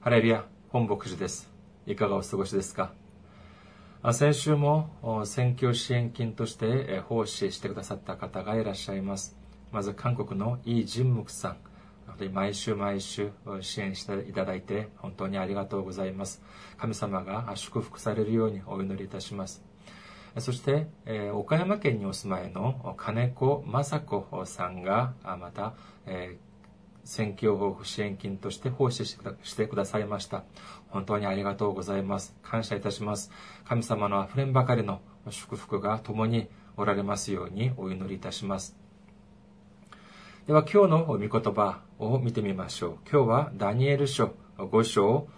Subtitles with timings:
[0.00, 1.50] ハレルヤ、本牧師です。
[1.84, 2.92] いかがお過ごしですか？
[4.12, 9.36] 先週も選挙支援金として奉仕してくださった方がいらっしゃいます。
[9.72, 11.56] まず韓国のイ・ジンムクさん。
[12.32, 16.42] 毎週毎週支援していただいて本当にありがとうございます。
[16.78, 19.64] 神様が祝福されるようにお祈りいたします。
[20.38, 25.74] そして、え岡山県にお住まいの金子雅子さんがまた、
[26.06, 26.38] え
[27.04, 30.44] 選挙支援金として奉仕してくださいました。
[30.90, 32.36] 本当にありがとうございます。
[32.42, 33.30] 感謝いたします。
[33.64, 38.76] 神様の溢れんばかりの祝福が共におられますようにお祈りいたします。
[40.46, 42.98] では今日の御言葉を見てみましょう。
[43.10, 45.28] 今日はダニエル書5章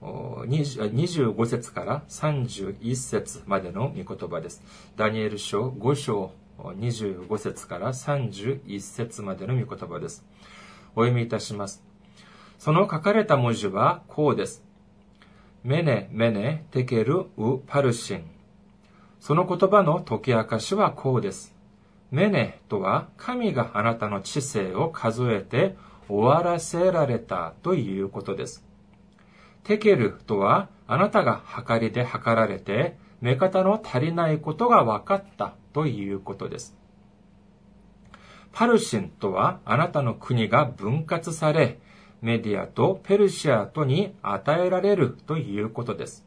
[0.00, 4.62] 20 25節から31節までの御言葉です。
[4.96, 10.24] ダニエル書5章25節から31節までの御言葉です。
[10.94, 11.82] お読みいたします。
[12.58, 14.62] その書かれた文字はこうです。
[15.64, 18.24] メネ、メネ、テケル、ウ、パルシン。
[19.20, 21.54] その言葉の解き明かしはこうです。
[22.10, 25.76] メネとは神があなたの知性を数えて
[26.08, 28.64] 終わらせられたということです。
[29.64, 36.74] テケルとはあなたが測りで測られて目方の足りないことが分かったということです。
[38.58, 41.78] パルシンとはあなたの国が分割され、
[42.22, 46.26] メディアとペルシアとに与えられるということです。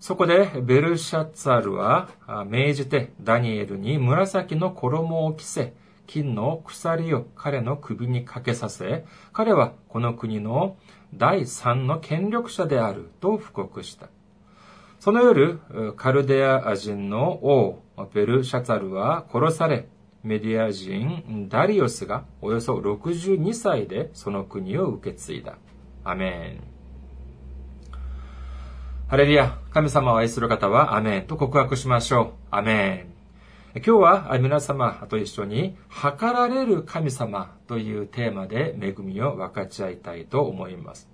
[0.00, 2.10] そこでベルシャツァルは
[2.46, 5.72] 命じてダニエルに紫の衣を着せ、
[6.06, 10.76] 金の鎖を彼の首にかけさせ、彼はこの国の
[11.14, 14.08] 第三の権力者であると布告した。
[15.00, 15.58] その夜、
[15.96, 17.82] カルデア人の王、
[18.12, 19.88] ベルシャツァルは殺され、
[20.24, 25.56] メディア人ダリオスがおよそ62歳でその国を受け継いだ。
[26.04, 26.72] アメン。
[29.08, 32.32] ハレルヤ、神様を愛する方はアメンと告白しましょう。
[32.50, 33.12] アメン。
[33.74, 41.11] 今日は皆様と一緒に、測られる神様というテーマで恵みを分かち合いたいと思います。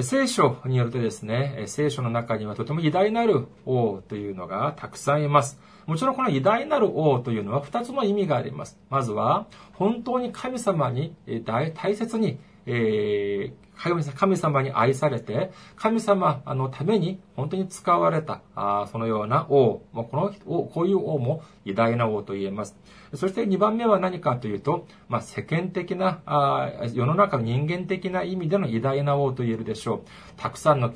[0.00, 5.60] 聖書によるとですね、聖書の中にはとても偉大なる王というのがたくさんいます。
[5.86, 8.78] もちろんこの偉大なる王というのは二つの意味があります。
[8.88, 11.14] まずは、本当に神様に
[11.44, 19.82] 大大切に、えー神様に愛されて、神様のために本当に使われた、あそのような王。
[19.92, 22.76] この王、こういう王も偉大な王と言えます。
[23.14, 30.00] そして2番目は何かというと、まあ、世間的なあ、世の中の人間的な意味での偉大な王と言えるでしょう。
[30.36, 30.92] たくさんの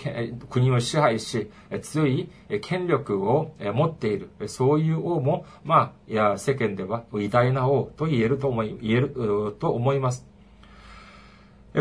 [0.48, 1.50] 国を支配し、
[1.82, 2.30] 強い
[2.62, 10.35] 権力を持っている、そういう王も、まあ、いや世間では偉大な王と言えると思い、言えると思います。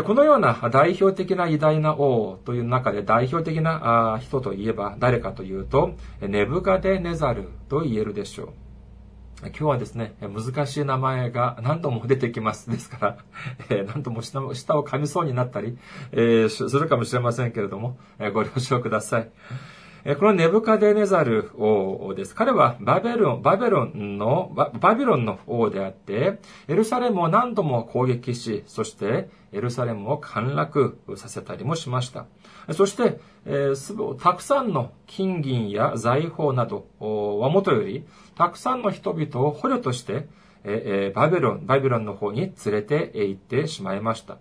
[0.04, 8.48] このような代表的な偉大な王という中で代表的な人といえば誰かというと、ネブカデネザルと言えるでしょう。
[9.42, 12.70] 今日はですね、難しい名前が何度も出てきます。
[12.70, 13.18] ですから、
[13.68, 15.78] え、何度も下を噛みそうになったり、
[16.12, 17.98] え、するかもしれませんけれども、
[18.32, 19.30] ご了承ください。
[20.14, 22.34] このネブカデネザル王です。
[22.36, 32.26] 彼はバベロン、バベロンの、バビロンの王であって、エルサレムを何度も攻撃し、そしてエルサレムを陥落させたりもしました。
[32.72, 38.06] そして、えー、たくさんの金銀や財宝などはもとより、
[38.36, 40.28] たくさんの人々を捕虜として、
[40.62, 44.38] えー、バビロン、バビロンの方に連れて行ってしまいました。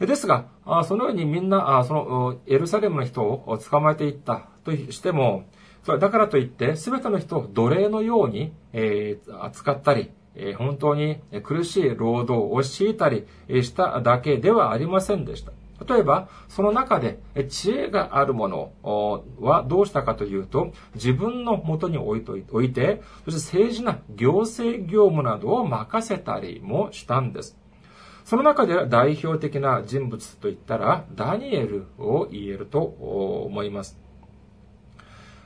[0.00, 0.46] ですが、
[0.84, 5.44] そのようにみんな、そのエルサレムの人を捕まえていったとしても、
[5.86, 8.52] だからといって、すべての人を奴隷のように
[9.40, 10.10] 扱ったり、
[10.56, 13.26] 本当に苦しい労働を強いたり
[13.62, 15.52] しただけではありませんでした。
[15.84, 17.18] 例えば、その中で
[17.48, 18.72] 知恵があるもの
[19.40, 27.58] はどうしたかというと、自分のもとに置いて、そして政治な行政業務などを任せたりもしたんです。
[28.24, 34.01] その中で代表的な人物といったら、ダニエルを言えると思います。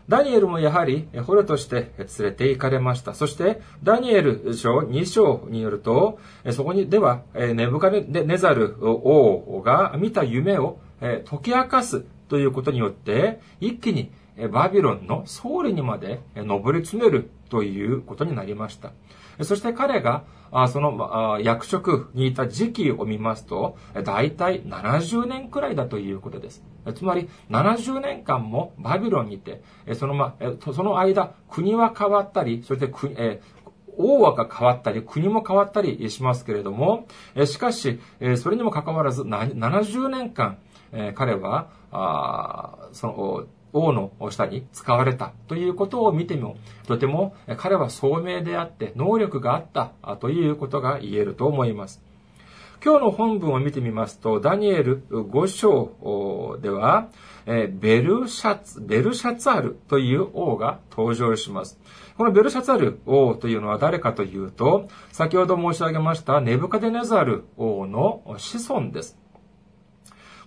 [0.09, 3.15] ダニエルもやはり捕虜として連れて行かれました。
[3.15, 6.19] そして、ダニエル書2章によると、
[6.53, 14.13] そこにでは、ネブカネザル王が見た夢を解き明かすということによって、一気に
[14.53, 18.93] バビロンの総理にまで登り詰めるということになりました。
[19.43, 20.25] そして彼が、
[20.69, 26.65] その役職にいた時期を見ますと、大体70年くらいだということです。
[26.95, 29.63] つまり、70年間もバビロンにいて、
[29.95, 30.37] そのま、
[30.75, 33.41] その間、国は変わったり、そして国、え
[33.99, 37.07] 王はが変わったり、国も変わったりしますけれども、
[37.47, 37.99] しかし、
[38.37, 40.59] それにもかかわらず、70年間、
[41.15, 41.69] 彼は、
[42.93, 43.45] その、
[43.77, 46.57] 王の下に使われたということを見ても、
[46.87, 52.03] とても彼は聡明であって能力があったということが言えると思います。
[52.85, 57.09] 今日の本文を見てみますと、ダニエル5章では、
[57.47, 61.81] ベルシャツ、ベルシャツァルという王が登場します。
[62.17, 69.19] このベルシャツァル王というのは誰かというと、先ほど申し上げましたネブカデネザル王の子孫です。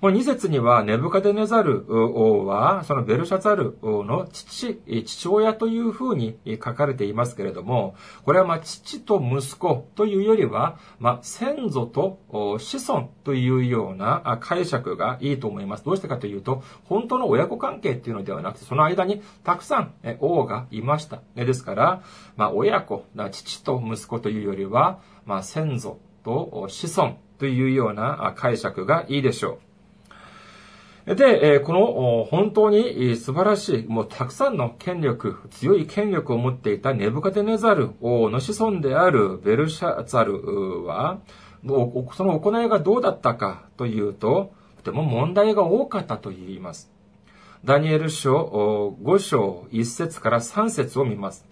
[0.01, 15.84] この2節には、ネブカデネザル王は、そのベルシャザル王の父、父親というふうに書かれていますけれども、これはまあ父と息子というよりは、まあ先祖と子孫というような解釈がいいと思います。
[15.84, 21.19] どうしてかというと、本当の親子関係っていうのではなくて、その間にたくさん王がいました。
[21.36, 22.04] ですから、
[22.38, 29.69] まあ親子、父と息子というよりは、まあ先祖と子孫というような解釈がいいでしょう。
[31.16, 41.20] で、この本当に素晴らしい、もうたくさんの権力、強い権力を持っていたネブカテネザル王の子孫であるベルシャザルは、
[41.66, 46.92] その行いがどうだったかというと、とても問題が多かったと言います。
[47.66, 51.46] ダニエル書5章1節から3節を見ます。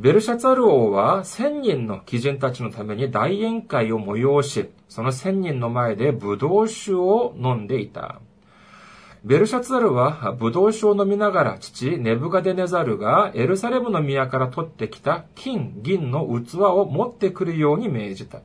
[0.00, 8.20] ベルシャツァル王は千人の貴人たちのために大宴会を催し、その千人の前で葡萄酒を飲んでいた。
[9.26, 18.42] ベルシャツァルはブドウ酒を飲みながら父ネブガデネザルがエルサレムの宮から取ってきた金、銀の器を持ってくるように命じた。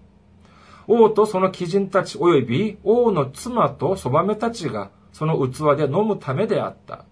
[0.87, 7.05] 王とその貴人たち及び王の妻とそばめたちがその器で飲むためであった。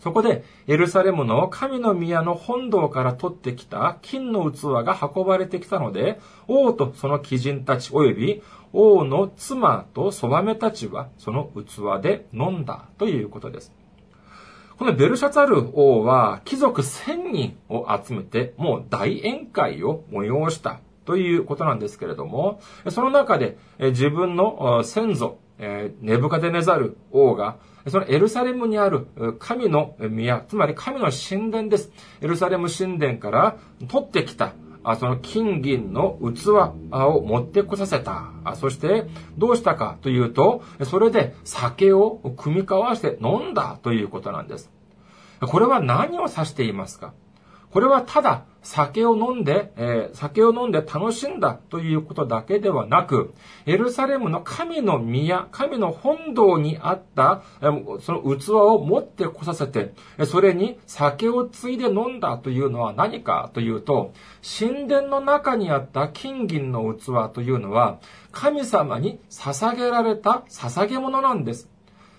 [0.00, 6.18] そこで、エルサレムの神の宮の本堂から取ってきた金の器が運ばれてきたので、
[6.48, 8.42] 王とその貴人たち及び
[8.74, 13.72] 王の妻とそばめたちはその器で飲んだということです。
[14.76, 22.60] このベルシャツァル王は貴族1000人を集めてもう大宴会を催したということなんですけれども、
[22.90, 27.56] その中で自分の先祖、ネブカデネザル王が
[27.86, 29.06] そのエルサレムにある
[29.38, 31.92] 神の宮、つまり神の神殿です。
[32.20, 33.56] エルサレム神殿から
[33.86, 34.54] 取ってきた
[34.84, 36.50] あその金銀の器
[36.92, 38.30] を持ってこさせた。
[38.44, 39.06] あそして、
[39.38, 44.70] どうしたかというと、それで酒を組み交わして飲んだということなんです。
[45.40, 47.12] これは何を指していますか？
[47.74, 53.34] これはただ酒を飲んで、えー、酒を飲んで楽しんだということだけではなく、
[53.66, 59.92] エルサレムの神の宮、神の本堂にあった、えー、その器を持ってこさせて、
[60.24, 67.98] それに酒をついで飲んだというのは何かというと、神殿の中にあった金銀の器というのは、
[68.30, 71.68] 神様に捧げられた捧げ物なんです。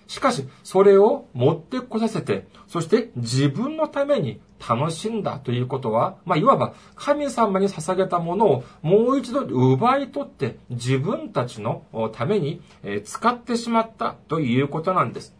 [0.06, 12.62] しかし、それを持ってこさせて、そして自分のために楽しんだということは、まあ、いわば神様に捧げたものをもう一度奪い取って自分たちのために
[13.04, 15.36] 使ってしまったということなんです。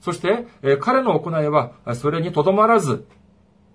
[0.00, 0.46] そして、
[0.80, 3.06] 彼の行いはそれにとどまらず、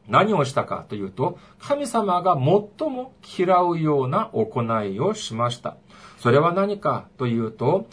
[0.07, 5.77] 何をしたかというと、神様が最も嫌うような行いをしました。
[6.19, 7.87] それは何かというと、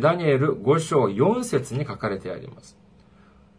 [0.00, 2.77] ダニエル5章4節に書かれてあります。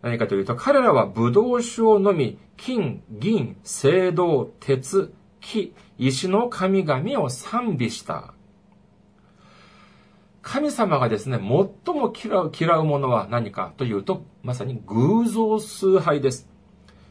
[0.02, 8.34] 何かというと、彼らは葡萄酒を飲み、金、銀、青銅、鉄、木、石の神々を賛美した。
[10.42, 16.49] 神様がですね、最も嫌う、嫌うものは何かというと、まさに偶像崇拝です。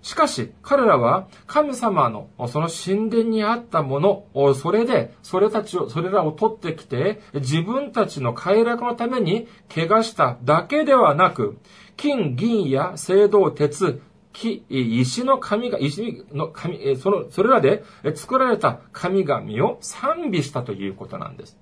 [0.09, 11.59] しかし、彼らは神様のその神殿にあったものを、それで、それたちを、それらを取ってきて、自分たちの快楽のために怪我しただけではなく、
[11.99, 14.01] 金、銀や青銅、鉄、
[14.33, 17.85] 木、石の神が、石の神、その、それらで
[18.15, 21.59] 作られた神々を賛美したということなんです。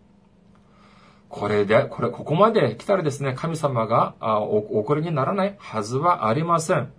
[1.28, 6.92] これで、これ、ここまで来たらですね、神様がお怒りにならないはずはありません。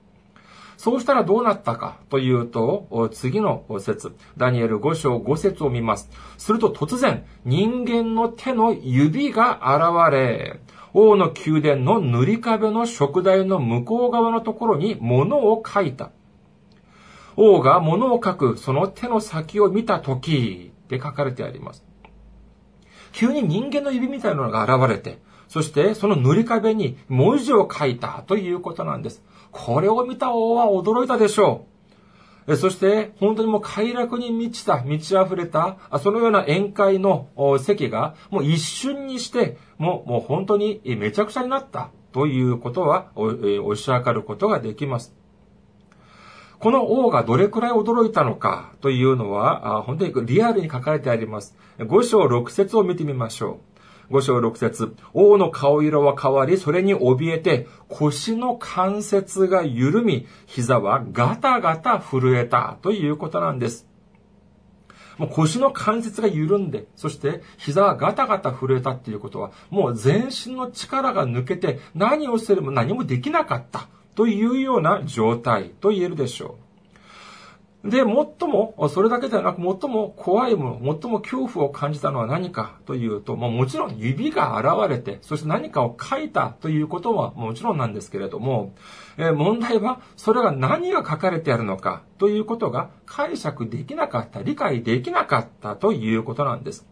[0.77, 6.09] そうしたらどうなったかというと、次の説、ダニエル5章5節を見ます。
[6.37, 10.59] すると突然、人間の手の指が現れ、
[10.93, 16.11] 王の宮殿の塗り壁の食台の向こう側のところに物を書いた。
[17.35, 21.83] 王が物を書くその手の先を見たとき、って書かれてあります。
[23.11, 29.23] 急に人間の指みたいなのが現れて、そしてその塗り壁に文字を書いたということなんです。
[29.51, 31.65] これを見た王は驚いたでしょ
[32.47, 32.55] う。
[32.55, 37.27] そして、本当にもう快楽に満ちた、満ち溢れた、そのような宴会の
[37.59, 41.89] 席が、もう一瞬にして、もう、もう本当にめちゃくちゃになった。
[42.13, 45.13] ということはおし上がることができます。
[46.57, 51.55] この王がどれくらい驚いたのかというのは、本当にリアルに書かれてあります。
[51.77, 53.76] 5章6節を見てみましょう。
[54.11, 63.87] 5章6節王の顔色は変わり、それに怯えて、腰の関節が緩み、膝はガタガタ震えたということなんです。
[65.17, 76.66] もう腰の関節が緩んで、そして膝がガタガタ震えたっていうことは、もう全身の力が抜けて何をすれば何もできなかったというような状態と言えるでしょう。
[77.87, 78.05] で、最
[78.49, 88.73] も、それだけではなく、最も怖いもの、最も恐怖を感じたのは何かというと、まあ、もちろん指が現れて、そして何かを書いたということはもちろんなんですけれども、
[89.17, 96.85] え、問題は、それが何が書かれてあるのかということが解釈できなかった、理解できなかったということなんです。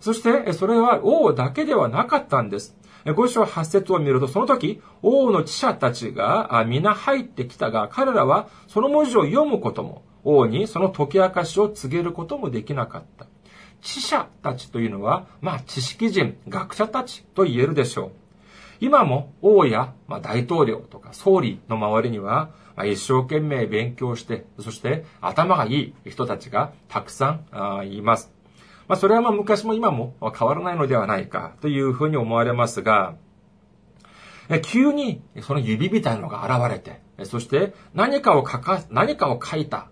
[0.00, 2.76] そして、それは王だけではなかったんです。
[3.14, 13.26] 五章八節を見ると、その時、王の知者たちが皆入ってきたが、彼らはその文字を読むことも、王にその解き明かしを告げることもできなかった。
[13.80, 18.12] 知者たちというのは、まあ知識人、学者たちと言えるでしょう。
[18.82, 27.38] 今も王や、まあ、大統領とか総理の周りには、まあ、一生懸命勉強して、そして頭がいい人たちがたくさ
[27.80, 28.32] んいます。
[28.88, 33.14] まあ、それはまあ昔も今も変わらないのではないかというふうに思われますが、
[34.62, 39.91] 急にその指みたいのが現れて、そして何かを書か、何かを書いた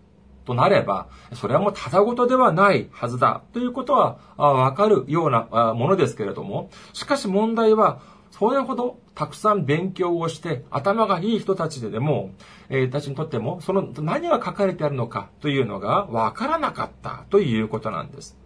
[0.50, 12.30] となれば、それはもうただごとではないはずだということはわかるようなものですけれども、しかし問題は、それほどたくさん勉強をして頭がいい人たちででも、
[12.68, 18.39] えー、たちにとっても、その何が書かれてあるのかというのがわからなかったということなんです。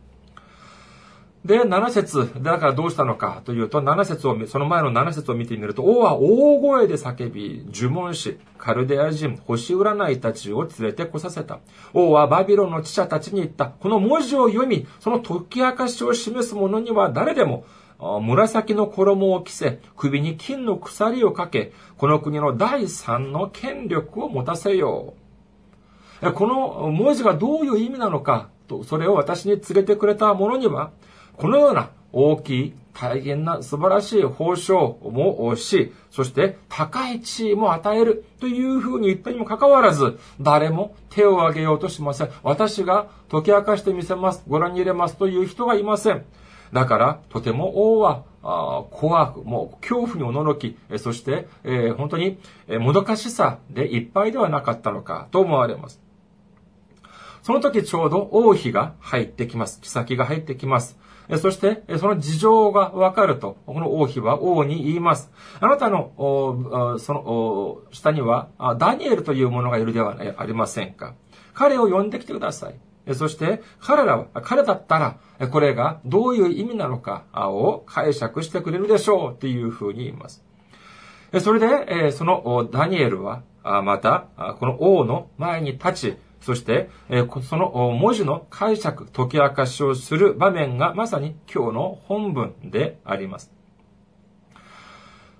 [1.44, 11.58] で、7節だからどうしたのかというと、7節を、その前の7節を見てみると、王は大声で叫び、呪文師、カルデア人、星占いたちを連れてこさせた。
[11.92, 13.66] 王はバビロンの知者たちに言った。
[13.66, 17.66] この文字を読み、その解き明かしを示す者には誰でも、
[18.22, 25.12] 紫の衣を着せ、首に金の鎖をかけ、この国の第三の権力を持たせよ
[26.22, 26.32] う。
[26.32, 30.90] この文字がどういう意味なのかと、それを私に連れてくれた者には、
[31.36, 42.30] このような大きい、大変な素晴らしい報奨もし、そして高い地位も与えるというふうに言ったにもかかわらず、誰も手を挙げようとしません。
[42.44, 44.44] 私が解き明かしてみせます。
[44.46, 46.24] ご覧に入れますという人がいません。
[46.72, 48.22] だから、とても王は、
[48.90, 52.38] 怖く、もう恐怖におののき、そして、えー、本当に、
[52.68, 56.00] えもどかしさでいっぱいではなかったのかと思われます。
[57.42, 59.80] その時ちょうど王妃が入ってきます。
[59.82, 60.98] 妃が入ってきます。
[61.38, 65.30] そして、その事情がわかると、この王妃は王に言います。
[65.58, 66.12] あなたの、
[66.98, 71.14] その、下には、ダニエルという者がいるではありませんか。
[71.54, 72.74] 彼を呼んできてください。
[73.14, 80.44] そして、彼らは、彼だったら、これがどういう意味なのかを解釈してくれるでしょうっていうふうに言います。
[81.40, 84.26] それで、そのダニエルは、また、
[84.60, 86.90] この王の前に立ち、そして、
[87.48, 93.50] その文字の解釈、解き明かしをする場面がまさに今日の本文であります。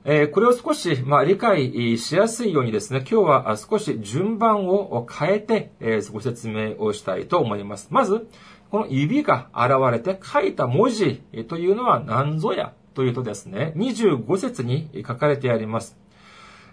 [0.04, 5.72] これを少し、ま、理解しやすいようにですね、今日は少し順番を変えて、
[6.10, 7.88] ご説明をしたいと思います。
[7.90, 8.26] まず、
[8.70, 15.98] この指が現れて書いた文字というのは何ぞやというとですね、25節に書かれてあります。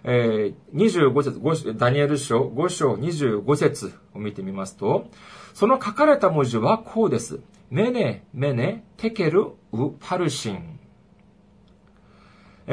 [0.04, 5.08] えー、25節、ダニエル書5章25節を見てみますと、
[5.54, 7.40] その書かれた文字はこうです。
[7.70, 10.78] メネ、メネ、テケル、ウパルシン。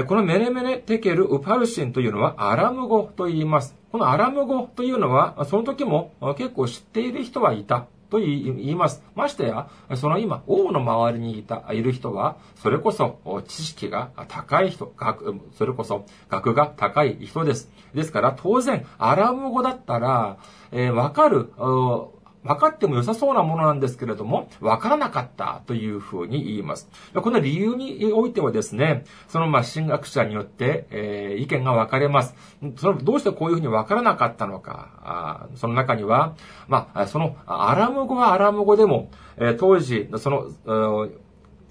[0.08, 3.76] このメネメネテケルウパルシンというのはアラム語と言います。
[3.92, 7.88] このアラム語というのは、その時も結構知っている人はいた。
[8.10, 9.04] と言います。
[9.16, 17.70] ましてや、その今、王の周りにいた、いる人は、それこそ知識が高い人、学、それこそ学が高い人です。
[17.94, 20.38] ですから、当然、アラム語だったら、
[20.72, 21.51] えー、わかる、
[22.43, 26.89] 分かっても良さそうなものなんですけれども、分からなかったというふうに言います。
[27.13, 32.36] この理由においてはですね、そのまあ進学者によって、えー、意見が分かれます。
[32.77, 36.36] そのどうしてこういうふうに分からなかったのか、その中には、
[36.67, 41.10] まあ、そのアラム語はアラム語でも、えー、当時、その、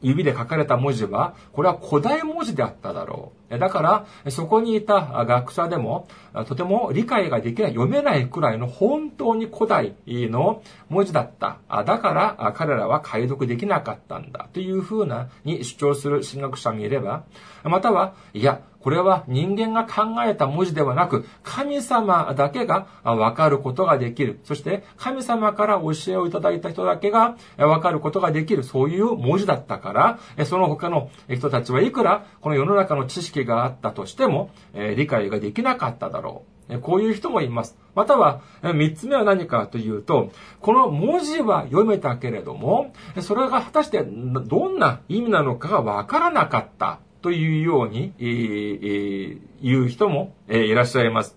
[0.03, 3.59] 指で書かれた文字は、これは古代文字であっただろう。
[3.59, 6.07] だから、そこにいた学者でも、
[6.47, 11.59] とても理解ができない、読めないくらいの本当に古代の文字だった。
[11.85, 14.49] だから、彼らは解読できなかったんだ。
[14.53, 17.25] というふうな、に主張する進学者もいれば、
[17.65, 24.41] または、いや、これは人間が考えた文字ではなく、神様だけがわかることができる。
[24.45, 28.65] そして神様から教えをいただいた人だけがわかることができる。
[28.65, 29.93] そういう文字だったか
[30.39, 36.79] ら、その他の人たちはいくらこの世の中の知識があったとしても、理解ができなかっただろう。
[36.79, 37.77] こういう人もいます。
[37.95, 40.31] または、三つ目は何かというと、
[40.61, 51.37] この文字は読めたけれども、それが果たしてどんな意味なのかがわからなかったというように、えー、言う人も、えー、いらっしゃいます。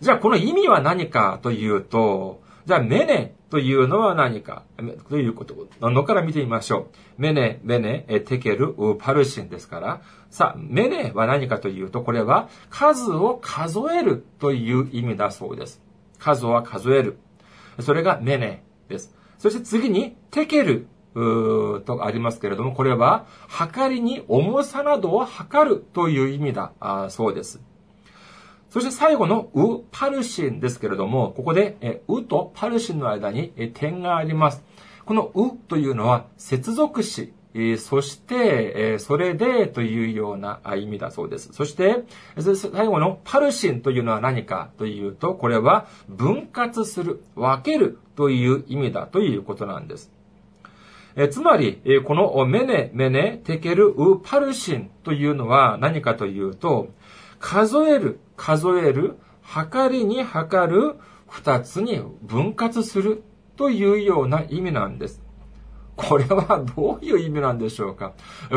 [0.00, 4.64] じゃあこの意味は何かというと、じゃあメネというのは何か？
[5.08, 7.22] ということのから見てみましょう。
[7.22, 15.82] メネ、メネ、テケル、パルシンですから、さあ、メネは何かというと、これは数を数えるという意味だそうです。
[16.18, 17.18] 数は数える。
[17.80, 19.14] それがメネです。
[19.38, 26.72] そして次に、テケルとありますけれども、これは、測りに重さなどを測るという意味だ
[27.10, 27.60] そうです。
[28.70, 34.64] そして最後のウ、パルシンですけれども、ここで、えウとパルシンの間に点があります。
[35.04, 37.34] このウというのは接続詞、
[37.78, 41.52] そして、それでというような意味だそうです。
[41.52, 42.04] そして、
[42.38, 50.10] 最後のパルシンというのは何かというと、これは分割する、分けるという意味だということなんです。
[51.16, 56.88] えつまり、えこのメネ、メネ、テケル、ウ、パルシンというのは何かというと、
[57.38, 60.96] 数える、数える、測りに測る、
[61.28, 63.22] 二つに分割する
[63.56, 65.21] というような意味なんです。
[65.94, 68.12] これはどういう意味なんでしょうか？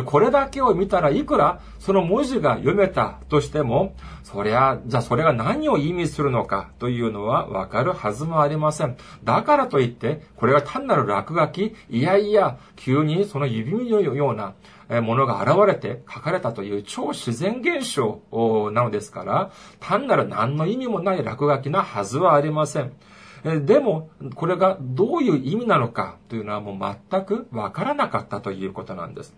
[0.06, 6.72] これだけを見たらいくらその文字が読めたとしても、そりゃ、じゃあそれが何を意味するのか？
[6.80, 8.98] というのはわかるはずもありません。
[9.24, 18.22] だからといって、これが単なる落書き、いやいや、急にその指のようなものが現れて書かれたという超自然現象
[18.72, 22.94] なのですから、単なる何の意味もない落書きなはずはありません。
[23.46, 29.36] でも、これがどういう意味なのかというのはもう全くわからなかったということなんです。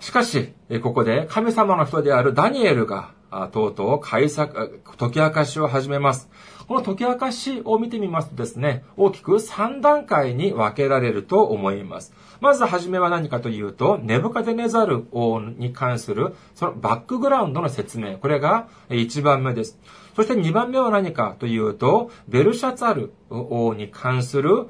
[0.00, 3.12] しかし、ここで神様の人であるダニエルが、
[3.52, 6.30] とうとう解釈、解き明かしを始めます。
[6.68, 12.14] この解き明かしを見てみますとですね、大きく3段階に分けられると思います。
[12.40, 18.16] まずはじめは何かというと、ネブカデネザル王に関する、そのバックグラウンドの説明。
[18.18, 19.78] これが1番目です。
[20.14, 24.68] そして2番目は何かというと、ベルシャツァル王に関する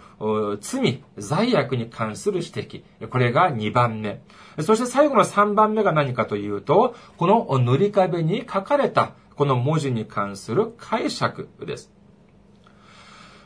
[0.61, 3.09] 罪、罪悪に関する指摘。
[3.09, 4.22] これが2番目。
[4.61, 11.92] そして最後の3番目が何かというと、この塗り壁に書かれたこの文字に関する解釈です。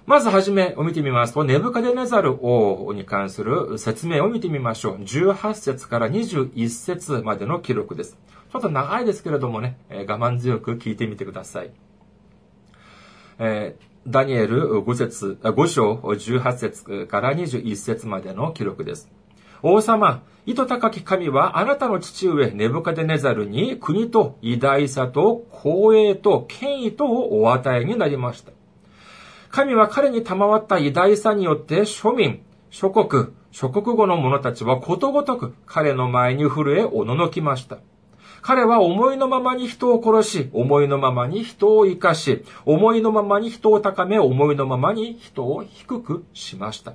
[0.06, 4.96] まずはじめを見てみますと、ネブカデネザル王に関する説明を見てみましょう。
[4.98, 8.16] 18節から21節までの記録です。
[8.50, 11.72] ちょっと長いですけれどもね、我慢強く聞いてみてください。
[13.38, 19.10] え、ダニエル5節、5章18節から21節までの記録です。
[19.62, 28.52] 王様、意図高き神はあなたの父上ネブカデネザルに国と偉大さと光栄と権威とをお与えになりました。
[29.50, 37.78] 神は彼に賜った偉大さによって庶民、諸国、諸国語の者たちはことごとく彼の前に震えおののきました。
[38.48, 46.94] 彼は思いのままに人を殺し、思いのままに人を生かし、思いのままに人を高め、思いのままに人を低くしました。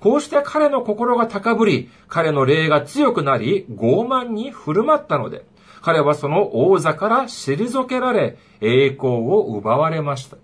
[0.00, 5.46] こうして彼の心が高ぶり、彼の霊が強くなり、傲慢に振る舞ったので、
[5.80, 10.36] 彼はその王座から退けられ、栄光を奪われました。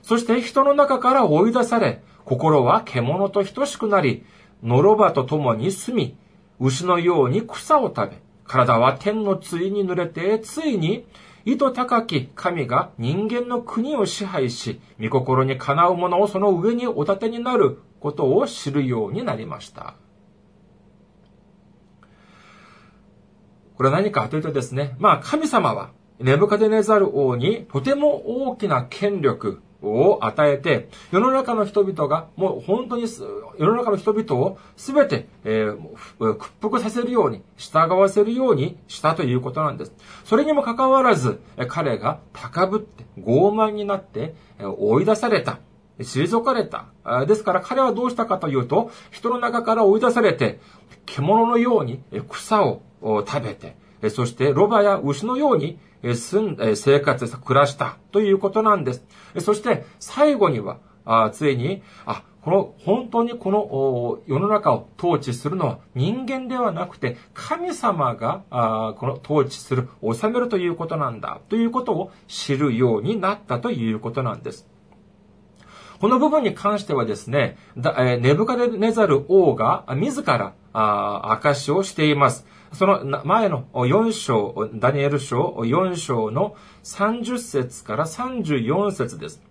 [0.00, 4.24] そして人の中から追い出され、心は獣と等しくなり、
[4.62, 6.16] のろばと共に住み、
[6.58, 11.06] 牛のように草を食べ、体は天の対に濡れて、ついに、
[11.44, 19.94] 意図高き神が人間の国を支配し、御心にかなう者をその上にお立てになることを知るようになりました。
[23.76, 33.04] これは何かというとですね、まあ神様はネブカデネザル王にとても大きな権力、を与えて、世の中の人々が、もう本当に、
[33.58, 39.92] 世の中の人々をすべて、えー、屈服させるように、従わせるようにしたということなんです。
[40.24, 45.58] それにもかかわらず、彼が高ぶって、傲慢になって、追い出された。
[45.98, 46.86] 退かれた。
[47.26, 50.60] ですから彼はどうしたかというと、人の中から追い出されて、
[51.06, 53.76] 獣のように草を食べて、
[54.10, 59.04] そしてロバや牛のように住ん、え生活、暮らしたということなんです。
[59.38, 74.66] そして最後には、あついに、あ、この、本当にこの世の中を統治するのは人間ではなくて、神様が、あこの統治する、治めるということなんだ、ということを知るようになったということなんです。
[76.00, 82.46] この部分に関してはですね、ネブカデネザル王が自らあ証をしています。
[82.72, 86.54] その前の4章、ダニエル書4章の
[86.84, 89.42] 30節から34節です。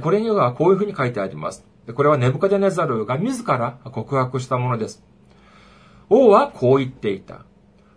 [0.00, 1.64] これにはこういうふうに書いてあります。
[1.94, 5.04] これはネブカデネザルが自ら告白したものです。
[6.10, 7.44] 王はこう言っていた。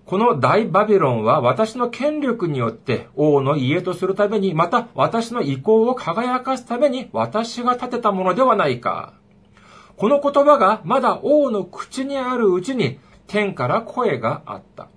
[0.05, 9.13] この大バビロンは私の権力によって王の家とするために、また私の意向を輝かすために私が建てたものではないか。
[9.97, 14.89] この言葉がまだ王の口にあるうちに天から声があった。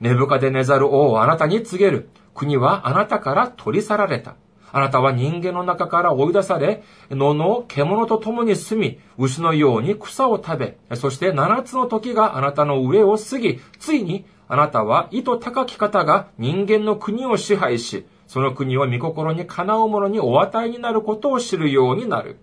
[0.00, 2.10] ネブカデネザル王をあなたに告げる。
[2.34, 4.34] 国はあなたから取り去られた。
[4.72, 22.38] あなたは人間の中から追い出され、野の獣と共に住み、牛のように草を食べ、そして七つの時があなたの上を過ぎ、ついにあなたは意図高き方が人間の国を支配し、その国を御心にかなう者にお与えになることを知るようになる。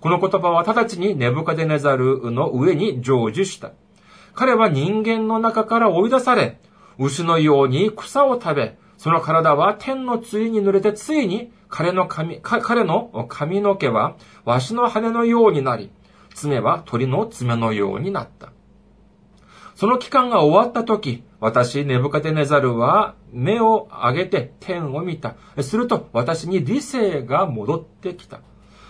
[0.00, 3.72] この言葉は直ちにネブカデネザルの上に成就した。
[4.38, 6.60] 彼は人間の中から追い出され、
[6.96, 15.90] 牛のように草を食べ、その体は天の露に濡れてついに彼の髪、彼の髪の毛はわしの羽のようになり、
[16.36, 18.52] 爪は鳥の爪のようになった。
[19.74, 25.34] その期間が終わった時、私、ネブカデネザルは目を上げて天を見た。
[25.62, 28.38] すると私に理性が戻ってきた。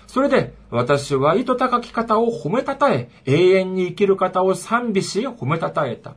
[0.09, 6.17] それで私は意図高き方を褒めたたえ、永遠に生きる方を賛美し褒めたたえた。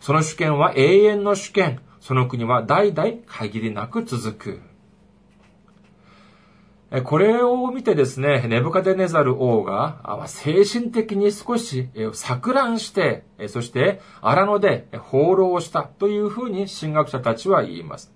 [0.00, 1.80] その主権は永遠の主権。
[2.00, 4.60] その国は代々限りなく続く。
[7.02, 18.13] これを見てですね、ネブカデネザル王が精神的に少し錯乱して、そして荒野で放浪したというふうに神学者たちは言います。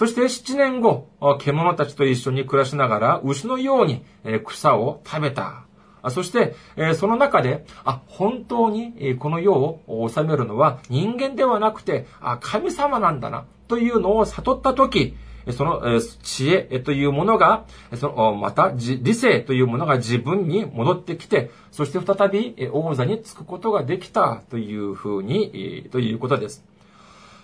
[0.00, 1.10] そして7年後、
[1.40, 4.02] 獣たちと一緒に暮らしながら牛のように
[4.46, 5.66] 草を食べた。
[6.08, 6.54] そして、
[6.94, 15.16] その中で、あ、本当にこの世を治めるのは人間ではなくて、あ、神様なんだな、というのを悟ったとき、
[15.50, 26.64] その知恵というものが、そのまた理性というものが自分に戻ってきて、そして再び王座につくことができたというふうに、ということです。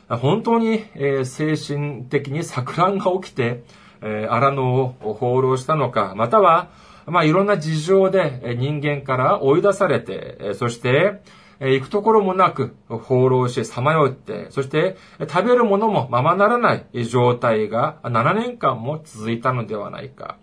[0.09, 0.85] 本当に
[1.25, 3.64] 精神的に錯乱が起きて、
[4.01, 6.69] 荒野を放浪したのか、または、
[7.07, 11.23] まあいろんな事情で人間から追い出されて、そして、
[11.59, 20.37] 行くところもなく放浪しさまよって、そして食べるものもままならない状態が7年間も続いたのではないか。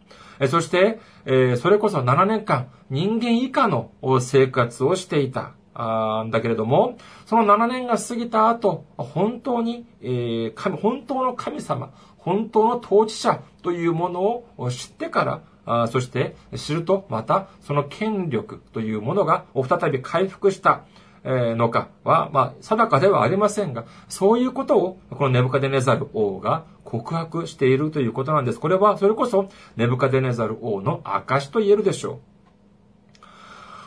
[0.49, 0.99] そして、
[1.57, 5.51] それこそ7年間人間以下の生活をしていた。
[6.25, 14.21] んだけれども、その7年が過ぎた後、本当に、えー、神、本当の神様、本当の統治者というもの
[14.57, 20.83] を知ってから、あそして知るとまたその権力というものが再び回復した。
[21.25, 28.59] のかは、まあ、定かではありませんが、そういうことを、このネブカデネザル王が告白しているということなんです。
[28.59, 32.32] これは、それこそ、ネブカデネザル王の証と言えるでしょう。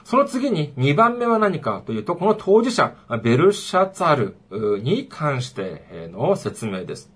[0.07, 7.11] その次に2番目は何かというと、この当事者、ベルシャツァルに関しての説明です。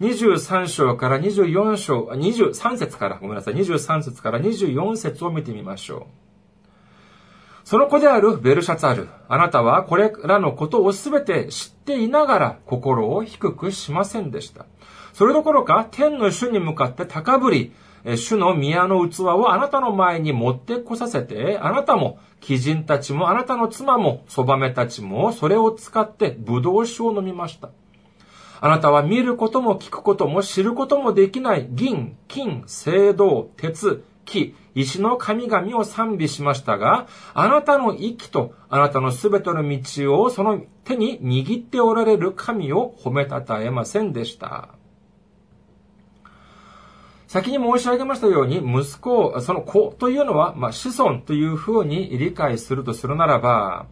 [0.00, 6.02] 23章から24章、23節から、ごめんなさい、23節から24節を見てみましょう。
[7.64, 14.64] その子であるベルシャツァル、あなたはこれらのことをすべて知っていながら心を低くしませんでした。
[15.12, 27.70] それどころか天の主に向かって高ぶり、主の宮の器をあなたの前に持ってこさせて、あなたも、貴人たちもあなたの妻も、そばめたちも、それを使って葡萄酒を飲みました。
[28.60, 44.77] あなたは見ることも聞くことも知ることもできない銀、金、青銅、鉄、木、石の神々を賛美しましたが、あなたの息とあなたのすべての道をその手に握っておられる神を褒めたたえませんでした。
[47.28, 53.86] 先に申し上げましたように、息子、その子というのは、まあ、子孫というふうに理解するとするならば、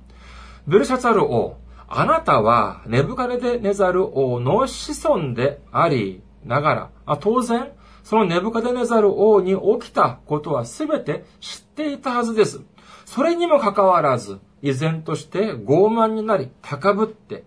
[0.66, 7.72] ベルシャツァル王、あなたはネブカネデネザル王の子孫でありながら、当然、
[8.05, 12.62] そのネブカデネザル王に起きたことは全て知っていたはずです。
[13.05, 17.44] それにもかかわらず、依然として傲慢になり、高ぶって、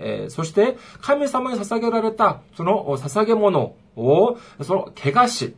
[0.00, 5.54] えー、そして神様に捧げられたその捧げ物を、その怪我し、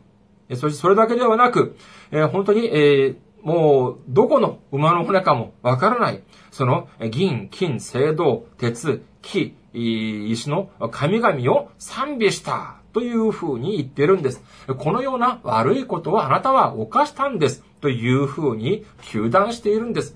[0.55, 1.77] そしてそれだけではなく、
[2.11, 6.23] え本当に、えもう、どこの馬の骨かもわからない。
[6.51, 14.41] その、銀、金、青銅、鉄、木、石の神々を賛美したというふうに言ってるんです。
[14.77, 17.63] このような悪いことをあなたは犯したんです。
[17.81, 20.15] というふうに求断しているんです。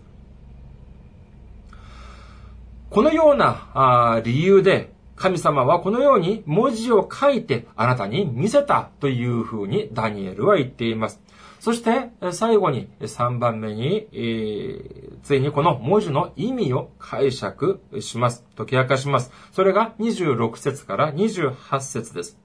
[2.89, 11.21] このような理由で神様はこのように文字を書いてあなたに見せたというふうにダニエルは言っています。
[11.59, 18.45] そして最後に3番目に、えー、ついにこの文字の意味を解釈します。
[18.55, 19.31] 解き明かします。
[19.51, 22.37] それが26節から28節です。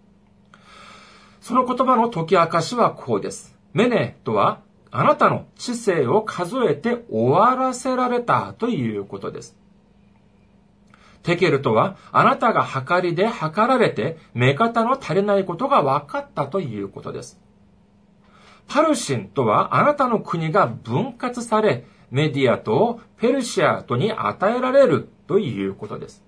[1.43, 3.55] その言葉の解き明かしはこうです。
[3.75, 9.62] メネとはあなたの知性を数えて終わらせられたということです。
[11.23, 17.41] テケルとは、あなたが測りで測られて、目方の足りないことが分かったということです。
[18.69, 26.23] パルシンとは、あなたの国が分割され、メディアとペルシアとに与えられるということです。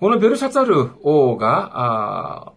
[0.00, 2.52] このベルシャツァル王が、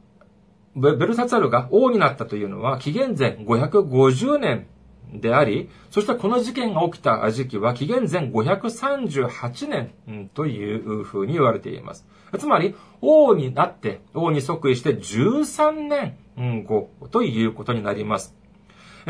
[0.75, 4.67] ベルサツァルが王になったというのは、紀元前550年
[5.13, 12.08] であり、そしてこの事件が起きた時期は紀元前538年というふうに言われています。
[12.38, 18.36] つまり、王になって、王に即位して13年後ということになります。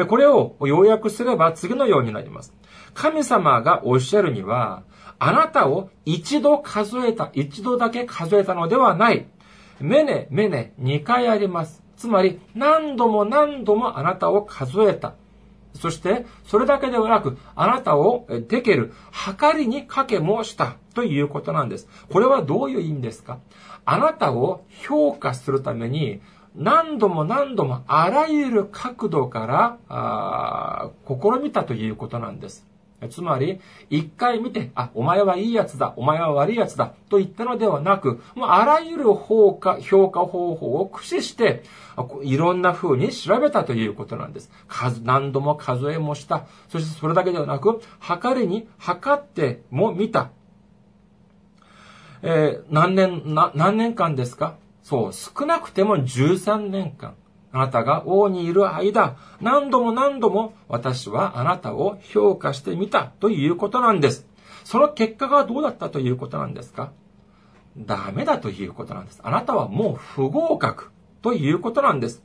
[0.07, 2.53] これを要約すれば次のようになります。
[2.93, 4.83] 神様がおっしゃるには、
[5.17, 9.27] あなたを一度数えた、一度だけ数えたのではない。
[9.81, 11.83] メネ、メネ、2回あります。
[11.97, 15.15] つまり、何度も何度もあなたを数えた。
[15.75, 18.93] そして、それだけではなく、あなたをでける、
[19.39, 21.87] 計りにかけもしたということなんです。
[22.11, 23.39] これはどういう意味ですか？
[23.85, 26.21] あなたを評価するために、
[26.55, 32.67] 何度も何度もあらゆる角度から、あ試みたということなんです。
[33.07, 41.63] つまり、一回見て、あ、お前はいいやつだ、お前は悪いやつだ、と言ったのではなく、もうあらゆる評価、評価方法を駆使して、
[42.23, 44.51] いろんな風に調べたということなんです。
[44.67, 46.45] 数、何度も数えもした。
[46.67, 50.31] そしてそれだけではなく、測りに測っても見た。
[52.21, 54.55] えー、何年、な、何年間ですか？
[54.83, 57.15] そう、少なくても13年間。
[57.51, 64.27] あなたが王にいる間、何度も何度も私はあなたを評価してみたということなんです。
[64.63, 66.91] その結果がどうだったということなんですか？
[67.77, 69.19] ダメだということなんです。
[69.23, 72.21] あなたはもう不合格ということなんです。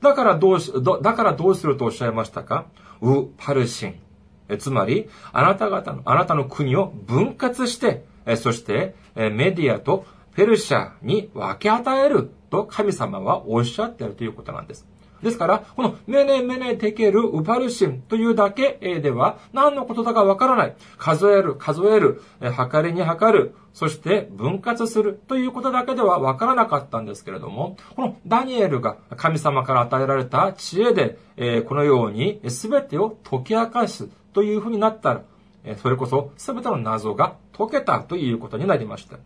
[0.00, 2.66] だからどうし、だからどうするとおっしゃいましたか？
[3.00, 4.00] ウ・パルシン。
[4.48, 10.06] えつまり、あなた方の、あなたの国を分割して、えそして、えメディアと
[10.38, 14.86] ペルシャに分け与えると神様はおっしゃっているということなんです。
[15.20, 20.76] ですから、このメネメネテケルウパルシンというだけでは何のことだかわからない。
[20.96, 22.22] 数える、数える、
[22.52, 35.22] 測りに測る、そして分割するということだけではわからなかったんですけれども、このダニエルが神様から与えられた知恵で、このように全てを解き明かすというふうになったら、
[35.82, 39.18] それこそ全ての謎が解けたということになりました。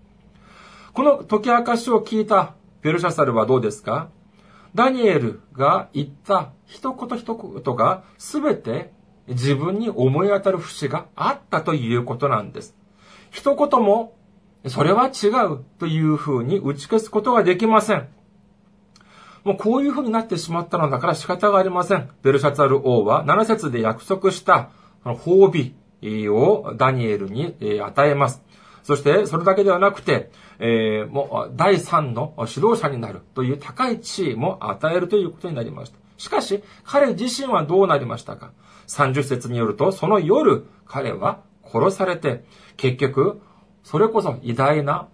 [0.95, 4.11] この解き明かしを聞いたペルシャサルはどうですか？
[4.75, 8.93] ダニエルが言った一言一言が全て
[9.27, 12.77] 自分に思い当たる節があったということなんです。
[13.31, 14.15] 一言も
[14.69, 18.09] それは違うというふうに打ち消すことができません。
[19.45, 22.11] もうこういうふうになってしまったのだから仕方がありません。
[22.23, 24.69] ベルシャツァル王は7節で約束した
[25.05, 25.75] 褒美
[26.29, 28.43] をダニエルに与えます。
[28.83, 35.99] そして、それだけではなくて、えー、もう、第三の指導者になるという高い地位も与えるということになりました。
[36.17, 38.53] しかし、彼自身はどうなりましたか
[38.89, 42.45] ?30 節によると、その夜、彼は殺されて、
[42.77, 43.41] 結局、
[43.83, 45.09] それこそ偉大な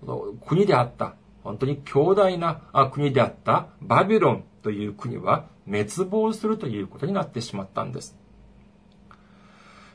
[0.46, 2.60] 国であった、本当に強大な
[2.92, 8.16] 国であったバビロンという国は滅亡するということになってしまったんです。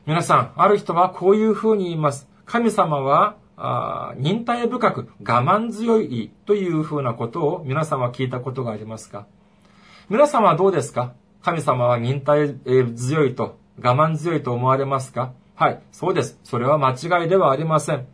[0.06, 2.28] 皆さん、ある人はこういうふうに言います。
[2.44, 9.26] 神様はあ忍耐深く我慢強いというふうなことを皆様聞いたことがありますか？
[10.08, 11.14] 皆様はどうですか？
[11.42, 12.54] 神様は忍耐
[12.94, 15.32] 強いと我慢強いと思われますか？
[15.54, 16.38] はい、そうです。
[16.42, 18.06] それは間違いではありません。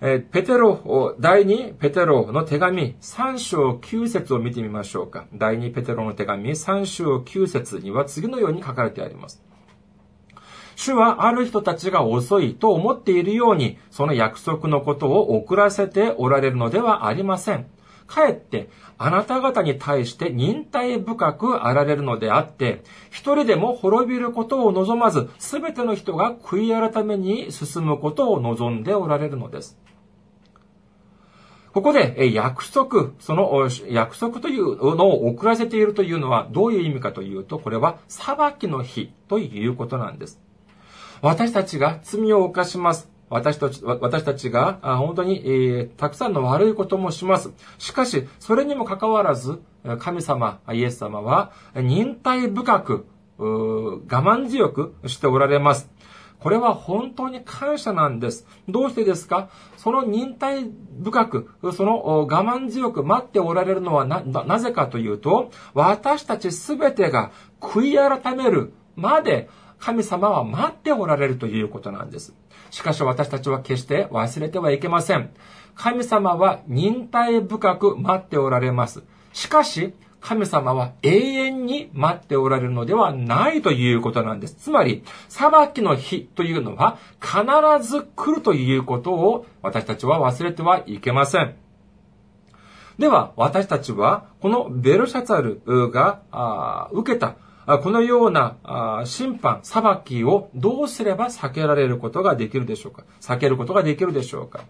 [0.00, 5.26] えペテロ、第2ペテロの手紙3章9節を見てみましょうか。
[5.34, 9.42] 第2ペテロの手紙3章9節には次のように書かれてあります。
[10.78, 17.66] 主はある人たちが遅いと思っているように、その約束のことを遅らせておられるのではありません。
[18.06, 29.76] かえってあなた方に対して忍耐深くあられるのであって、一人でも滅びることを望まず、すべての人が悔い改めに進むことを望んでおられるのです。
[31.72, 40.40] ここで、約束、その約束というのを遅らせているというのはどういう意味かというと、これは裁きの日ということなんです。
[41.22, 43.10] 私たちが罪を犯します。
[43.30, 47.52] 私たち私たちが本当に、えー、たくさんの悪いこともします。
[47.78, 49.60] しかし、それにもかかわらず、
[49.98, 53.06] 神様、イエス様は、忍耐深く、
[53.38, 55.90] 我慢強くしておられます。
[56.40, 58.46] これは本当に感謝なんです。
[58.68, 59.48] どうしてですか？
[59.76, 60.70] その忍耐
[61.02, 72.34] 深く、その我慢強く待っておられるのはな、なぜかというと、私たちすべてが悔い改めるまで神様は待っておられるということなんです。
[72.70, 75.30] しかし私たちは決して忘れてはいけません。
[75.74, 79.04] 神様は忍耐深く待っておられます。
[79.32, 84.54] しかし、神様は永遠に待っておられるのではないということなんです。
[84.54, 91.54] つまり、裁きの日というのは必ず来るということを私たちは忘れてはいけません。
[92.98, 97.36] では、私たちは、このベルシャツァルが受けた
[97.76, 103.04] このような審判、裁きをどうすれば避けられることができるでしょうか？
[103.20, 104.64] 避けることができるでしょうか？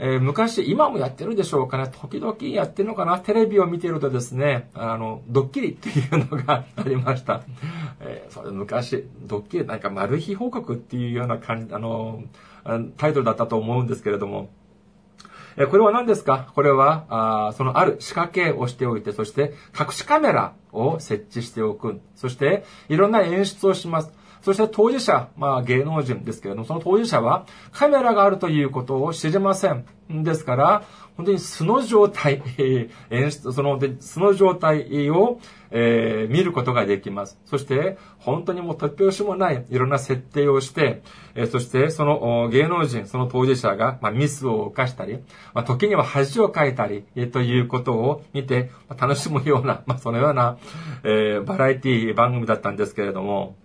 [0.00, 1.88] えー、昔、今もやってるでしょうかね？
[1.88, 3.20] 時々やってるのかな？
[3.20, 7.42] テレビを見てるとですね、あの、ドッキリっていうのがありました。
[8.00, 12.24] えー、それ昔、ドッキリ、なんかマル秘報告っていうような感じ、あの、
[12.96, 14.50] タイトルだったと思うんですけれども、
[15.56, 16.50] えこれは何ですか？
[16.54, 22.00] これは、あそのある仕掛けをしておいて、そして隠しカメラを設置しておく。
[22.16, 24.12] そして、いろんな演出をします。
[24.44, 29.86] そして当事者、まあ芸能人ですけれども、その当事者はカメラがあるということを知りません。
[30.10, 30.84] ですから、
[31.16, 32.42] 本当に素の状態、
[33.08, 35.38] 演出、その素の状態を、
[35.70, 37.40] えー、見ることができます。
[37.46, 41.00] そして、本当にもう突拍子もないいろんな設定をして、
[41.34, 45.20] えー、そしてその芸能人、その当事者が、まあ、ミスを犯したり、
[45.54, 50.58] まあ、時には恥をかいたり、えー、ということを見て、まあ、楽しむような、まあ、そのような、
[51.02, 53.56] えー、バラエティ番組だったんですけれども、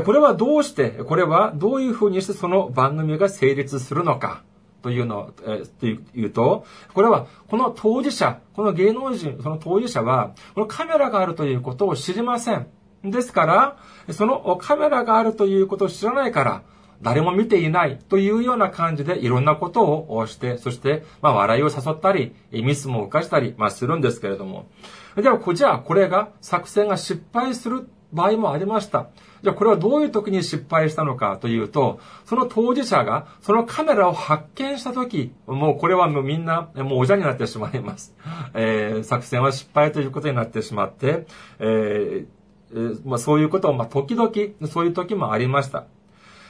[0.00, 4.42] これはどうして、これはどういうふうにしてその番組が成立するのか。
[4.82, 12.66] というのを、えー、というと、これは、この当事者、この芸能人、その当事者は、このカメラがあるということを知りません。
[13.04, 13.76] ですから、
[14.12, 16.62] そのカメラがあるということを知らないから、
[17.00, 24.68] 誰も見ていないというような感じでいろんなことをして、そして、まあ、笑いを誘ったり、ミスも犯したり、まあ、するんですけれども。
[25.16, 29.08] では、じゃあ、これが、作戦が失敗する場合もありました。
[29.42, 38.14] じゃあこれはどういう時に失敗したのかというと、その当事者がそのカメラを発見した時、もうこれはもうみんな、もうおじゃになってしまいます。
[38.54, 41.26] えー、作戦は失敗ということになってしまって、
[41.58, 44.30] えー、まあ、そういうことを、まあ、時々、
[44.70, 45.86] そういう時もありました。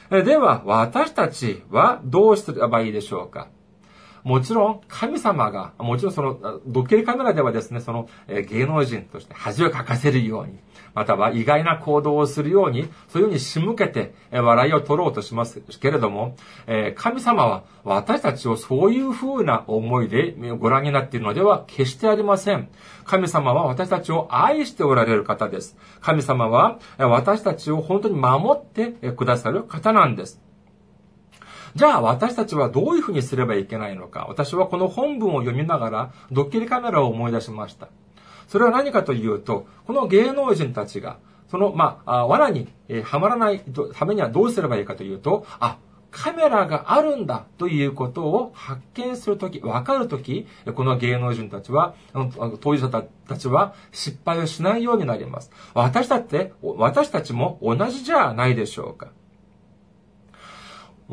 [0.09, 3.47] では、私たちはどうすればいいでしょうか？
[4.23, 10.59] もちろん、神様が、もちろんその、ドッキリカメラではですね、その、え芸能人として恥をかかせるように、
[10.93, 22.69] または意外な行動をするように、そういうふうに仕向けて、え笑いを取ろうとしますけれども、え神様は私たちをそういうふうな思いでご覧になっているのでは決してありません。
[23.03, 25.75] 神様は私たちを愛しておられる方です。
[25.99, 30.41] 神様は私たちを本当に守ってくださる方なんです。
[31.75, 34.25] じゃあ私たちはどういうふうにすればいけないのか。
[34.29, 37.89] 私はこの本文を読みながらドッキリカメラを思い出しました。
[38.47, 41.17] それは何かというと、この芸能人たちが、
[41.49, 42.67] その、まあ、罠に、
[43.03, 45.77] はまらないためにはどうすればいいかというと、あ、
[46.11, 51.95] カメラがあるんだということを発見するとき、わかるとき、この芸能人たちは、
[52.61, 55.49] 当事者たちは失敗をしないようになります。
[55.73, 59.07] 私だって、私たちも同じじゃないでしょうか。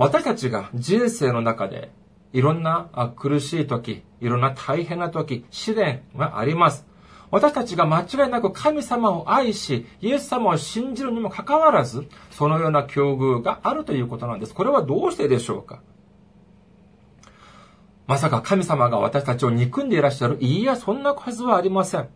[0.01, 1.93] 私たちが人生の中で
[2.33, 6.87] いろんな苦しい時、いろんな大変な時、試練があります。
[7.31, 14.55] 私たちが間違いなく神様を愛し、イエス様を信じるにもかかわらず、そのような境遇があるということなんです。
[14.55, 15.83] これはどうしてでしょうか？
[18.07, 22.09] まさか神様が私たちを憎んでいらっしゃるいや、そんなはずはありません。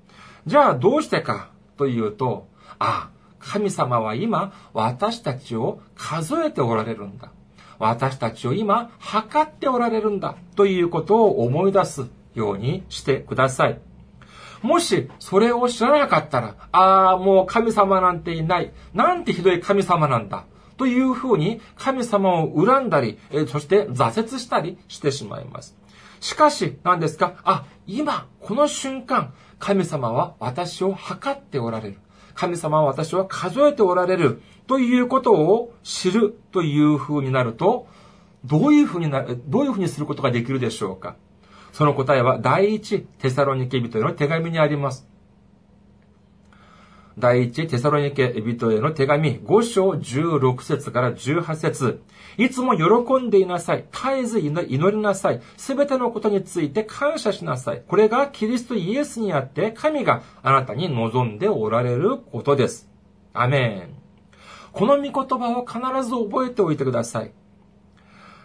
[0.46, 2.48] じゃあどうしてかというと、
[2.78, 7.30] ああ、神様は今、私たちを数えておられるんだ。
[7.78, 10.36] 私たちを今、測っておられるんだ。
[10.56, 13.80] ということを思い出すようにしてください。
[14.62, 18.72] もし、それを知らなかったら、ああ、もう神様なんていない。
[18.94, 20.44] なんてひどい神様なんだ。
[20.76, 23.18] というふうに神様を恨んだり、
[23.48, 25.76] そして挫折したりしてしまいます。
[26.20, 27.34] しかし、何ですか？
[27.44, 31.98] あ、今、この瞬間、神様は私を測っておられる。
[32.34, 34.42] 神様は私は数えておられる。
[34.66, 37.86] ということを知るという風になると、
[38.44, 41.16] どういう風にな、どういう風にすることができるでしょうか？
[41.72, 45.08] その答えは第一テサロニケ人への手紙にあります。
[47.18, 52.02] 第一テサロニケ人への手紙5章16節から18節
[52.36, 53.84] いつも喜んでいなさい。
[53.92, 55.40] 絶えず祈りなさい。
[55.56, 57.82] すべてのことについて感謝しなさい。
[57.86, 62.90] これがキリストイエスにあって神があなたに望んでおられることです。
[63.32, 63.94] アメン。
[64.72, 67.32] この御言葉を必ず覚えておいてください。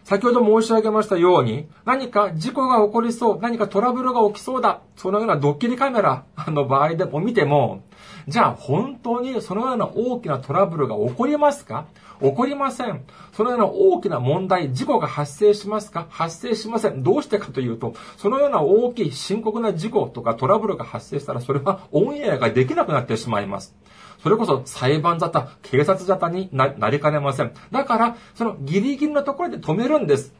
[0.03, 7.83] 先ほど申し上げましたように、何か事故が起こりそう、何かトラブルが起きそうだ、そのようなドッキリカメラの場合でも見ても、
[8.27, 11.85] じゃあ本当にそのような大きなトラブルが起こりますか？
[12.21, 13.05] 起こりません。
[13.31, 16.07] そのような大きな問題、事故が発生しますか？
[16.09, 17.01] 発生しません。
[17.01, 23.75] どうしてかというと、そのような大きい深刻な事故とかトラブルが発生したら、それはオンエアができなくなってしまいます。
[24.21, 27.53] それこそ裁判沙汰、警察沙汰になりかねません。
[27.71, 30.33] だから、そのギリギリのところで止めるんです。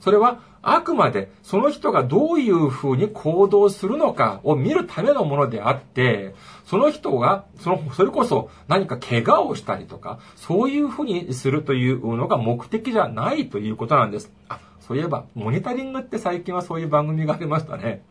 [0.00, 14.32] それは、あくまで、その人がどういうふうに行動するのかを見るためのものであって、その人が、その、それこそ何か怪我をしたりとか、そういうふうにするというのが目的じゃないということなんです。
[14.48, 18.02] あ、そういえば、モニタリングって最近はそういう番組がありましたね。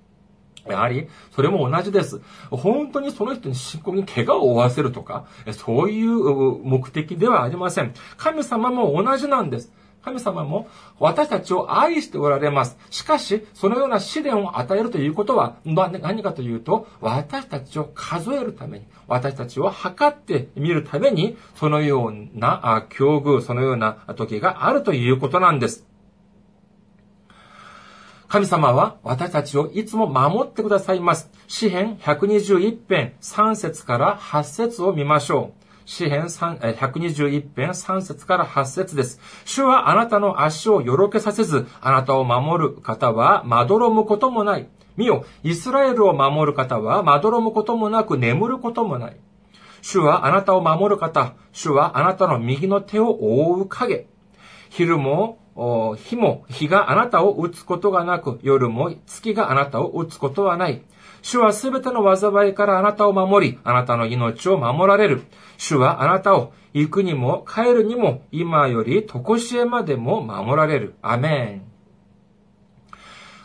[0.68, 2.22] やはり、それも同じです。
[2.50, 7.94] 本当にその人に深刻に怪我を負わせるとか、そういう目的ではありません。
[8.18, 9.72] 神様も同じなんです。
[10.02, 12.78] 神様も私たちを愛しておられます。
[12.90, 25.86] しかし、そのような試練を与えるということは、何かというと、私たちを数えるために、私たちを測ってみるために、そのような境遇、そのような時があるということなんです。
[28.30, 31.32] 神様は私たちをいつも守ってくださいます。
[31.48, 35.90] 詩編121編3節から8節を見ましょう。
[35.90, 39.20] 詩編121編3節から8節です。
[39.46, 44.70] 主はあなたの足をよろけさせず、あなたを守る方はまどろむこともない。
[44.96, 49.18] 見よ、イスラエルを守る方はまどろむこともなく眠ることもない。
[49.82, 51.34] 主はあなたを守る方。
[51.52, 54.06] 主はあなたの右の手を覆う影。
[54.70, 55.40] 昼も
[55.98, 60.82] 日も日があなたを打つことがなく、夜も月があなたを打つことはない。
[61.22, 65.24] 主はすべての災いからあなたを守り、あなたの命を守られる。
[65.58, 70.96] 主はあなたを行くにも帰るにも今より常しえまでも守られる。
[71.02, 71.70] アメン。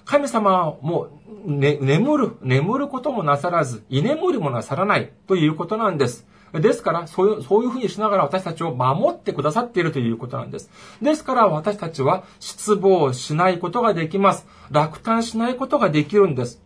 [0.04, 1.08] 神様はも
[1.46, 6.26] う、ね、眠る、眠ることもなさらず、居眠りもなさらないということなんです。
[6.60, 10.70] ですから、そういう、そういうふうにしながら私たちを守ってくださっているということなんです。
[11.02, 14.46] ですから私たちは失望しないことができます。
[14.70, 16.62] 落胆しないことができるんです。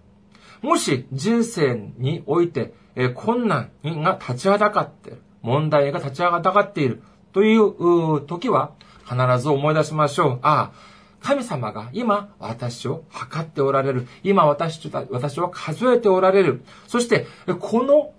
[0.63, 5.23] もし人生において、え困難が立ちはだかっている。
[5.43, 8.73] 問題が立ち上がっているという時は
[9.09, 10.39] 必ず思い出しましょう。
[10.43, 10.73] ああ、
[11.21, 14.07] 神様が今私を測っておられる。
[14.23, 16.63] 今私私を数えておられる。
[16.87, 17.27] そして、
[17.61, 18.13] この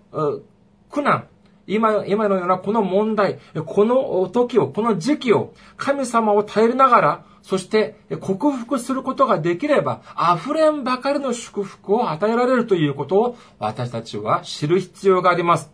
[0.89, 1.27] 苦難、
[1.69, 10.01] 今、今のようなこの問題、この時を、この時期を、神様を頼りながら、そして克服することができれば、
[10.35, 15.71] 溢れんばかりの祝福を与えられるということを私たちは知る必要があります。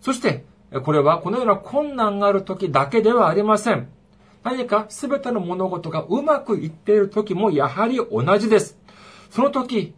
[0.00, 0.44] そして、
[0.84, 3.88] これはこのような困難がある時だけではありません。
[4.42, 8.76] 何か全ての物事がうまくいっている時もやはり同じです。
[9.30, 9.94] その時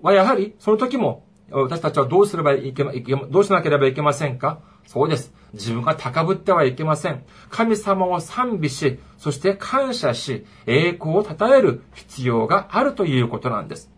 [0.00, 2.92] はやはりその時も私たちはどうすればいけま、
[3.28, 4.60] どうしなければいけませんか？
[4.86, 5.32] そうです。
[5.52, 7.24] 自分が高ぶってはいけません。
[7.48, 13.90] 神様を賛美し、そして感謝し、栄光を称える必要があるということなんです。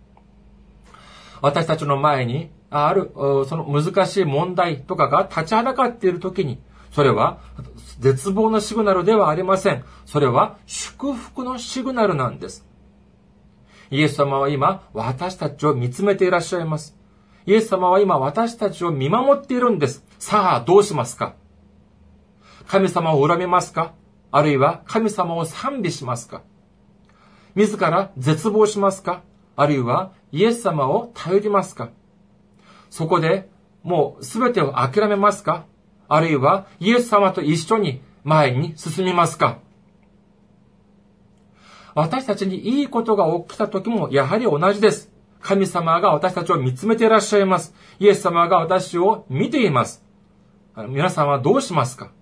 [1.40, 7.40] 私たちの前にある、その難しい問題とかが立ちはだかっているときに、それは
[7.98, 9.84] 絶望のシグナルではありません。
[10.04, 12.66] それは祝福のシグナルなんです。
[13.90, 16.96] イエス様は今、私たちを見つめていらっしゃいます。
[17.46, 20.04] イエス様は今私たちを見守っているんです。
[20.18, 21.34] さあ、どうしますか？
[22.66, 23.94] 神様を恨みますか？
[24.30, 26.42] あるいは神様を賛美しますか？
[27.54, 29.22] 自ら絶望しますか？
[29.56, 31.90] あるいはイエス様を頼りますか？
[32.88, 33.50] そこで
[33.82, 35.66] もう全てを諦めますか？
[36.08, 39.58] あるいはイエス様と一緒に前に進みますか？
[41.94, 45.11] 私たちにいいことが起きた時もやはり同じです。
[45.42, 47.74] 神様が私たちを見つめていらっしゃいます。
[47.98, 50.04] イエス様が私を見ています。
[50.88, 52.12] 皆さんはどうしますか？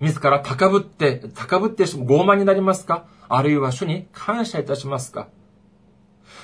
[0.00, 3.06] 自ら高ぶって、高ぶって傲慢になりますか？
[3.28, 5.28] あるいは主に感謝いたしますか？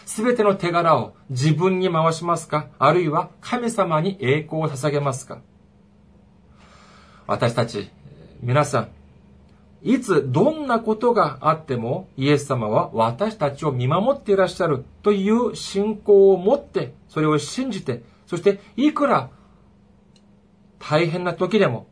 [0.06, 2.68] すべての手柄を自分に回しますか？
[2.78, 5.40] あるいは神様に栄光を捧げますか？
[7.26, 7.90] 私たち、
[8.40, 8.88] 皆さん、
[9.82, 19.30] いつどんなことがあってもイエス様は私たちを見守っていらっしゃるという信仰を持って、それを信じて、そしていくら
[20.78, 21.86] 大変な時でも、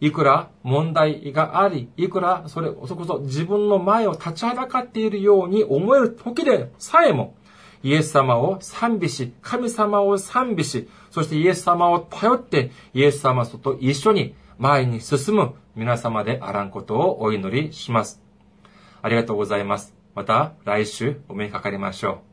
[0.00, 7.34] いくら問題があり、いくらそれ、そこそ自分の前を立ちはだかっているように思える時でさえも、
[7.82, 18.22] イエス様を賛美し、神様を賛美し、そしてイエス様を頼って、イエス様と一緒に前に進む皆様であらんことをお祈りします。
[19.02, 19.94] ありがとうございます。
[20.14, 22.25] また来週お目にかかりましょう。